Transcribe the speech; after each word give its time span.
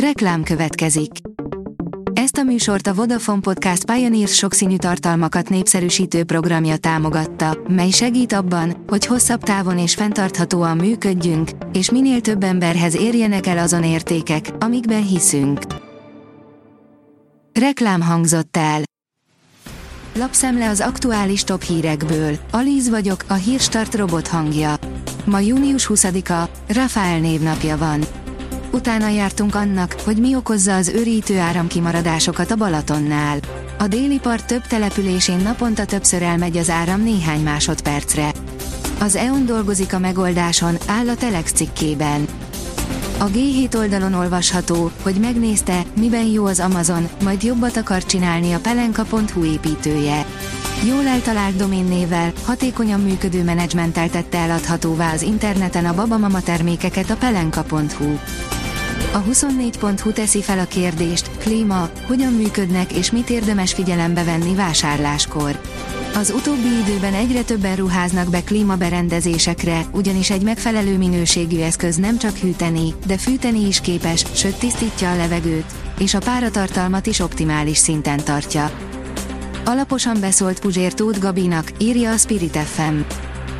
Reklám 0.00 0.42
következik. 0.42 1.10
Ezt 2.12 2.36
a 2.36 2.42
műsort 2.42 2.86
a 2.86 2.94
Vodafone 2.94 3.40
Podcast 3.40 3.84
Pioneers 3.84 4.34
sokszínű 4.34 4.76
tartalmakat 4.76 5.48
népszerűsítő 5.48 6.24
programja 6.24 6.76
támogatta, 6.76 7.58
mely 7.68 7.90
segít 7.90 8.32
abban, 8.32 8.84
hogy 8.86 9.06
hosszabb 9.06 9.42
távon 9.42 9.78
és 9.78 9.94
fenntarthatóan 9.94 10.76
működjünk, 10.76 11.50
és 11.72 11.90
minél 11.90 12.20
több 12.20 12.42
emberhez 12.42 12.96
érjenek 12.96 13.46
el 13.46 13.58
azon 13.58 13.84
értékek, 13.84 14.50
amikben 14.58 15.06
hiszünk. 15.06 15.60
Reklám 17.52 18.00
hangzott 18.00 18.56
el. 18.56 18.80
Lapszemle 20.14 20.68
az 20.68 20.80
aktuális 20.80 21.44
top 21.44 21.62
hírekből. 21.62 22.38
Alíz 22.50 22.88
vagyok, 22.88 23.24
a 23.28 23.34
hírstart 23.34 23.94
robot 23.94 24.28
hangja. 24.28 24.74
Ma 25.24 25.38
június 25.38 25.86
20-a, 25.94 26.48
Rafael 26.68 27.18
névnapja 27.18 27.76
van 27.76 28.25
utána 28.72 29.08
jártunk 29.08 29.54
annak, 29.54 29.94
hogy 30.04 30.16
mi 30.16 30.34
okozza 30.34 30.74
az 30.74 30.88
őrítő 30.88 31.38
áramkimaradásokat 31.38 32.50
a 32.50 32.56
Balatonnál. 32.56 33.38
A 33.78 33.86
déli 33.86 34.18
part 34.18 34.46
több 34.46 34.66
településén 34.66 35.38
naponta 35.38 35.84
többször 35.84 36.22
elmegy 36.22 36.56
az 36.56 36.70
áram 36.70 37.02
néhány 37.02 37.42
másodpercre. 37.42 38.32
Az 38.98 39.16
EON 39.16 39.46
dolgozik 39.46 39.92
a 39.92 39.98
megoldáson, 39.98 40.76
áll 40.86 41.08
a 41.08 41.14
Telex 41.14 41.52
cikkében. 41.52 42.26
A 43.18 43.24
G7 43.24 43.76
oldalon 43.76 44.14
olvasható, 44.14 44.90
hogy 45.02 45.14
megnézte, 45.14 45.82
miben 46.00 46.24
jó 46.24 46.44
az 46.46 46.60
Amazon, 46.60 47.08
majd 47.22 47.42
jobbat 47.42 47.76
akar 47.76 48.04
csinálni 48.04 48.52
a 48.52 48.58
pelenka.hu 48.58 49.44
építője. 49.44 50.26
Jól 50.86 51.06
eltalált 51.06 51.56
doménnével, 51.56 52.32
hatékonyan 52.44 53.00
működő 53.00 53.42
menedzsmenttel 53.42 54.08
tette 54.08 54.38
eladhatóvá 54.38 55.12
az 55.12 55.22
interneten 55.22 55.84
a 55.84 55.94
babamama 55.94 56.40
termékeket 56.40 57.10
a 57.10 57.16
pelenka.hu. 57.16 58.18
A 59.12 59.22
24.hu 59.22 60.12
teszi 60.12 60.42
fel 60.42 60.58
a 60.58 60.64
kérdést, 60.64 61.30
klíma, 61.38 61.90
hogyan 62.06 62.32
működnek 62.32 62.92
és 62.92 63.10
mit 63.10 63.30
érdemes 63.30 63.72
figyelembe 63.72 64.24
venni 64.24 64.54
vásárláskor. 64.54 65.60
Az 66.14 66.30
utóbbi 66.30 66.78
időben 66.84 67.14
egyre 67.14 67.42
többen 67.42 67.76
ruháznak 67.76 68.30
be 68.30 68.42
klímaberendezésekre, 68.42 69.86
ugyanis 69.92 70.30
egy 70.30 70.42
megfelelő 70.42 70.96
minőségű 70.96 71.60
eszköz 71.60 71.96
nem 71.96 72.18
csak 72.18 72.36
hűteni, 72.36 72.94
de 73.06 73.18
fűteni 73.18 73.66
is 73.66 73.80
képes, 73.80 74.24
sőt 74.34 74.58
tisztítja 74.58 75.10
a 75.10 75.16
levegőt, 75.16 75.72
és 75.98 76.14
a 76.14 76.18
páratartalmat 76.18 77.06
is 77.06 77.18
optimális 77.18 77.76
szinten 77.76 78.24
tartja. 78.24 78.70
Alaposan 79.64 80.20
beszólt 80.20 80.60
Puzsér 80.60 80.92
Tóth 80.94 81.18
Gabinak, 81.18 81.72
írja 81.78 82.12
a 82.12 82.16
Spirit 82.16 82.56
FM. 82.56 82.98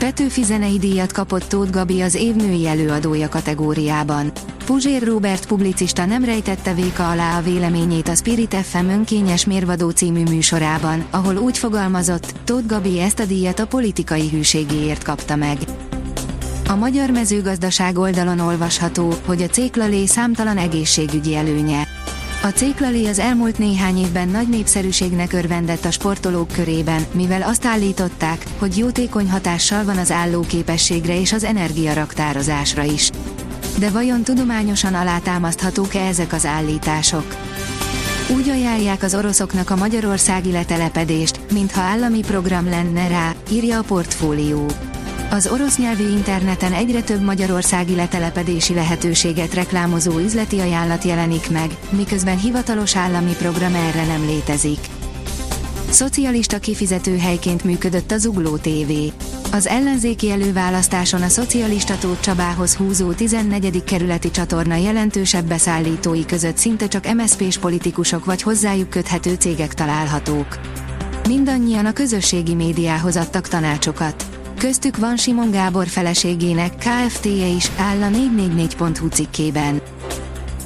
Petőfi 0.00 0.42
zenei 0.42 0.78
díjat 0.78 1.12
kapott 1.12 1.44
Tóth 1.44 1.70
Gabi 1.70 2.00
az 2.00 2.14
évnői 2.14 2.66
előadója 2.66 3.28
kategóriában. 3.28 4.32
Puzsér 4.64 5.02
Robert 5.02 5.46
publicista 5.46 6.04
nem 6.04 6.24
rejtette 6.24 6.74
véka 6.74 7.10
alá 7.10 7.38
a 7.38 7.42
véleményét 7.42 8.08
a 8.08 8.14
Spirit 8.14 8.54
FM 8.54 8.88
önkényes 8.88 9.44
mérvadó 9.44 9.90
című 9.90 10.22
műsorában, 10.22 11.04
ahol 11.10 11.36
úgy 11.36 11.58
fogalmazott, 11.58 12.34
Tóth 12.44 12.66
Gabi 12.66 13.00
ezt 13.00 13.20
a 13.20 13.24
díjat 13.24 13.58
a 13.58 13.66
politikai 13.66 14.28
hűségéért 14.28 15.02
kapta 15.02 15.36
meg. 15.36 15.58
A 16.68 16.74
magyar 16.74 17.10
mezőgazdaság 17.10 17.98
oldalon 17.98 18.38
olvasható, 18.38 19.14
hogy 19.24 19.42
a 19.42 19.46
céklalé 19.46 20.06
számtalan 20.06 20.56
egészségügyi 20.56 21.34
előnye. 21.34 21.86
A 22.42 22.46
céklalé 22.48 23.06
az 23.06 23.18
elmúlt 23.18 23.58
néhány 23.58 23.98
évben 23.98 24.28
nagy 24.28 24.48
népszerűségnek 24.48 25.32
örvendett 25.32 25.84
a 25.84 25.90
sportolók 25.90 26.48
körében, 26.52 27.06
mivel 27.12 27.42
azt 27.42 27.64
állították, 27.64 28.44
hogy 28.58 28.78
jótékony 28.78 29.30
hatással 29.30 29.84
van 29.84 29.98
az 29.98 30.10
állóképességre 30.10 31.20
és 31.20 31.32
az 31.32 31.44
energiaraktározásra 31.44 32.82
is. 32.82 33.10
De 33.78 33.90
vajon 33.90 34.22
tudományosan 34.22 34.94
alátámaszthatók-e 34.94 36.00
ezek 36.00 36.32
az 36.32 36.46
állítások? 36.46 37.36
Úgy 38.36 38.48
ajánlják 38.48 39.02
az 39.02 39.14
oroszoknak 39.14 39.70
a 39.70 39.76
magyarországi 39.76 40.52
letelepedést, 40.52 41.40
mintha 41.52 41.80
állami 41.80 42.20
program 42.20 42.68
lenne 42.68 43.08
rá, 43.08 43.34
írja 43.50 43.78
a 43.78 43.82
portfólió. 43.82 44.66
Az 45.32 45.46
orosz 45.46 45.78
nyelvű 45.78 46.08
interneten 46.08 46.72
egyre 46.72 47.02
több 47.02 47.22
magyarországi 47.22 47.94
letelepedési 47.94 48.74
lehetőséget 48.74 49.54
reklámozó 49.54 50.18
üzleti 50.18 50.58
ajánlat 50.58 51.04
jelenik 51.04 51.50
meg, 51.50 51.70
miközben 51.90 52.38
hivatalos 52.38 52.96
állami 52.96 53.32
program 53.38 53.74
erre 53.74 54.06
nem 54.06 54.26
létezik. 54.26 54.78
Szocialista 55.90 56.58
kifizetőhelyként 56.58 57.64
működött 57.64 58.10
az 58.10 58.26
Ugló 58.26 58.56
TV. 58.56 58.92
Az 59.52 59.66
ellenzéki 59.66 60.30
előválasztáson 60.30 61.22
a 61.22 61.28
szocialista 61.28 61.98
Tóth 61.98 62.20
Csabához 62.20 62.74
húzó 62.74 63.12
14. 63.12 63.84
kerületi 63.84 64.30
csatorna 64.30 64.74
jelentősebb 64.74 65.44
beszállítói 65.44 66.24
között 66.24 66.56
szinte 66.56 66.88
csak 66.88 67.14
MSZP-s 67.14 67.58
politikusok 67.58 68.24
vagy 68.24 68.42
hozzájuk 68.42 68.90
köthető 68.90 69.34
cégek 69.34 69.74
találhatók. 69.74 70.58
Mindannyian 71.28 71.86
a 71.86 71.92
közösségi 71.92 72.54
médiához 72.54 73.16
adtak 73.16 73.48
tanácsokat. 73.48 74.39
Köztük 74.60 74.96
van 74.96 75.16
Simon 75.16 75.50
Gábor 75.50 75.86
feleségének 75.86 76.74
KFT-je 76.76 77.46
is, 77.46 77.70
áll 77.76 78.02
a 78.02 78.08
444.hu 78.08 79.08
cikkében. 79.08 79.80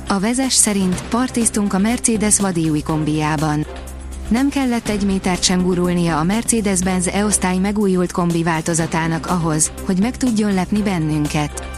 A 0.09 0.19
vezes 0.19 0.53
szerint 0.53 1.03
partiztunk 1.03 1.73
a 1.73 1.79
Mercedes 1.79 2.41
vadi 2.41 2.69
új 2.69 2.81
kombiában. 2.81 3.67
Nem 4.29 4.49
kellett 4.49 4.89
egy 4.89 5.05
métert 5.05 5.43
sem 5.43 5.63
gurulnia 5.63 6.19
a 6.19 6.23
Mercedes-Benz 6.23 7.07
E-osztály 7.07 7.59
megújult 7.59 8.13
kombi 8.13 8.43
változatának 8.43 9.27
ahhoz, 9.27 9.73
hogy 9.85 9.99
meg 10.01 10.17
tudjon 10.17 10.55
lepni 10.55 10.83
bennünket. 10.83 11.69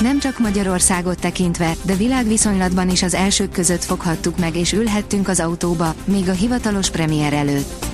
Nem 0.00 0.18
csak 0.18 0.38
Magyarországot 0.38 1.20
tekintve, 1.20 1.74
de 1.82 1.94
világviszonylatban 1.94 2.90
is 2.90 3.02
az 3.02 3.14
elsők 3.14 3.50
között 3.50 3.84
foghattuk 3.84 4.38
meg 4.38 4.56
és 4.56 4.72
ülhettünk 4.72 5.28
az 5.28 5.40
autóba, 5.40 5.94
még 6.04 6.28
a 6.28 6.32
hivatalos 6.32 6.90
premier 6.90 7.32
előtt. 7.32 7.84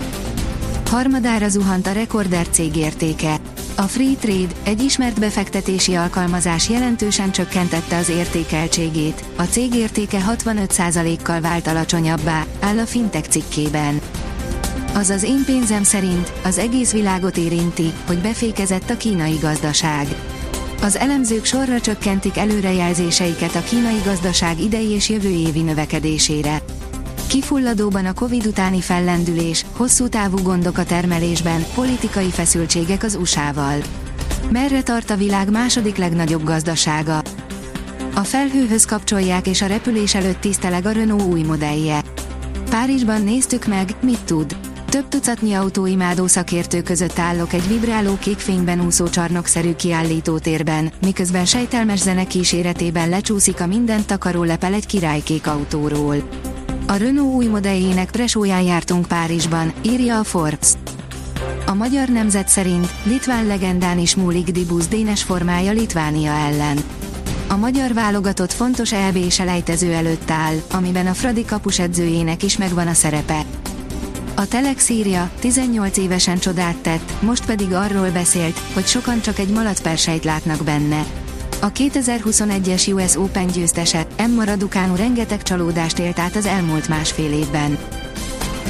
Harmadára 0.91 1.49
zuhant 1.49 1.87
a 1.87 1.93
rekorder 1.93 2.49
cég 2.49 2.77
értéke. 2.77 3.41
A 3.83 3.89
Free 3.89 4.15
Trade, 4.21 4.55
egy 4.63 4.83
ismert 4.83 5.21
befektetési 5.21 5.95
alkalmazás 5.95 6.69
jelentősen 6.69 7.33
csökkentette 7.33 7.97
az 7.97 8.09
értékeltségét, 8.09 9.25
a 9.37 9.43
cég 9.43 9.75
értéke 9.75 10.19
65%-kal 10.29 11.41
vált 11.41 11.67
alacsonyabbá, 11.67 12.47
áll 12.61 12.79
a 12.79 12.87
Fintech 12.87 13.29
cikkében. 13.29 14.01
Az 14.95 15.11
az 15.11 15.23
én 15.23 15.43
pénzem 15.47 15.83
szerint 15.83 16.33
az 16.45 16.59
egész 16.59 16.93
világot 16.93 17.37
érinti, 17.37 17.93
hogy 18.07 18.19
befékezett 18.19 18.91
a 18.91 18.97
kínai 18.97 19.37
gazdaság. 19.41 20.07
Az 20.83 20.97
elemzők 20.97 21.45
sorra 21.45 21.81
csökkentik 21.81 22.37
előrejelzéseiket 22.37 23.55
a 23.55 23.63
kínai 23.63 24.01
gazdaság 24.05 24.61
idei 24.61 24.91
és 24.91 25.09
jövő 25.09 25.31
évi 25.31 25.63
növekedésére. 25.63 26.63
Kifulladóban 27.33 28.07
a 28.07 28.13
Covid 28.15 28.47
utáni 28.47 28.81
fellendülés, 28.81 29.67
hosszú 29.77 30.09
távú 30.09 30.37
gondok 30.43 30.79
a 30.79 30.85
termelésben, 30.85 31.65
politikai 31.75 32.31
feszültségek 32.31 33.03
az 33.03 33.15
USA-val. 33.15 33.77
Merre 34.51 34.83
tart 34.83 35.11
a 35.11 35.17
világ 35.17 35.51
második 35.51 35.97
legnagyobb 35.97 36.45
gazdasága? 36.45 37.23
A 38.15 38.21
felhőhöz 38.21 38.85
kapcsolják 38.85 39.47
és 39.47 39.63
a 39.63 39.67
repülés 39.67 40.15
előtt 40.15 40.41
tiszteleg 40.41 40.87
a 40.87 40.91
Renault 40.91 41.23
új 41.23 41.43
modellje. 41.43 42.03
Párizsban 42.71 43.23
néztük 43.23 43.67
meg, 43.67 43.95
mit 44.03 44.25
tud. 44.25 44.57
Több 44.89 45.09
tucatnyi 45.09 45.55
autóimádó 45.55 46.27
szakértő 46.27 46.83
között 46.83 47.19
állok 47.19 47.53
egy 47.53 47.69
vibráló 47.69 48.17
kékfényben 48.19 48.85
úszó 48.85 49.09
csarnokszerű 49.09 49.75
kiállítótérben, 49.75 50.93
miközben 51.01 51.45
sejtelmes 51.45 51.99
zene 51.99 52.27
kíséretében 52.27 53.09
lecsúszik 53.09 53.61
a 53.61 53.67
mindent 53.67 54.07
takaró 54.07 54.43
lepel 54.43 54.75
egy 54.75 54.87
királykék 54.87 55.47
autóról. 55.47 56.17
A 56.87 56.95
Renault 56.97 57.35
új 57.35 57.47
modelljének 57.47 58.11
presóján 58.11 58.63
jártunk 58.63 59.07
Párizsban, 59.07 59.73
írja 59.83 60.19
a 60.19 60.25
Forbes. 60.25 60.73
A 61.67 61.75
magyar 61.75 62.09
nemzet 62.09 62.49
szerint 62.49 62.89
litván 63.05 63.47
legendán 63.47 63.99
is 63.99 64.15
múlik 64.15 64.51
Dibusz 64.51 64.89
Dénes 64.89 65.23
formája 65.23 65.73
Litvánia 65.73 66.33
ellen. 66.33 66.79
A 67.49 67.57
magyar 67.57 67.95
válogatott 67.95 68.53
fontos 68.53 68.93
EB 68.93 69.31
selejtező 69.31 69.93
előtt 69.93 70.31
áll, 70.31 70.55
amiben 70.71 71.07
a 71.07 71.15
Fradi 71.15 71.45
kapusedzőjének 71.45 72.43
is 72.43 72.57
megvan 72.57 72.87
a 72.87 72.95
szerepe. 72.95 73.45
A 74.35 74.49
Telex 74.49 74.89
írja, 74.89 75.31
18 75.41 75.97
évesen 75.97 76.39
csodát 76.39 76.77
tett, 76.77 77.23
most 77.23 77.47
pedig 77.47 77.73
arról 77.73 78.11
beszélt, 78.11 78.59
hogy 78.75 78.87
sokan 78.87 79.21
csak 79.21 79.39
egy 79.39 79.51
malacpersejt 79.51 80.25
látnak 80.25 80.65
benne. 80.65 81.22
A 81.65 81.73
2021-es 81.73 82.95
US 82.95 83.17
Open 83.17 83.47
győztese, 83.47 84.07
Emma 84.17 84.45
Raducanu 84.45 84.97
rengeteg 84.97 85.43
csalódást 85.43 85.99
élt 85.99 86.19
át 86.19 86.37
az 86.37 86.47
elmúlt 86.47 86.89
másfél 86.89 87.33
évben. 87.33 87.79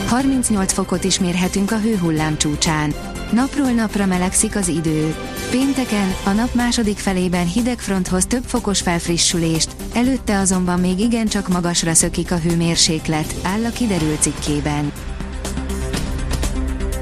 38 0.07 0.73
fokot 0.73 1.05
is 1.05 1.19
mérhetünk 1.19 1.71
a 1.71 1.79
hőhullám 1.79 2.39
csúcsán. 2.39 2.95
Napról 3.31 3.71
napra 3.71 4.07
melegszik 4.07 4.57
az 4.57 4.69
idő. 4.69 5.15
Pénteken, 5.51 6.15
a 6.25 6.31
nap 6.31 6.55
második 6.55 6.99
felében 6.99 7.47
hideg 7.47 7.79
fronthoz 7.79 8.27
több 8.27 8.45
fokos 8.45 8.81
felfrissülést, 8.81 9.71
előtte 9.95 10.39
azonban 10.39 10.81
még 10.81 10.99
igencsak 10.99 11.49
magasra 11.49 11.95
szökik 11.95 12.33
a 12.33 12.39
hőmérséklet, 12.39 13.35
áll 13.43 13.65
a 13.65 13.71
kiderült 13.71 14.23
cikkében. 14.23 14.93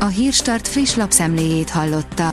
A 0.00 0.06
Hírstart 0.06 0.68
friss 0.68 0.94
lapszemléjét 0.94 1.70
hallotta. 1.70 2.32